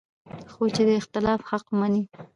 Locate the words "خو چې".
0.53-0.81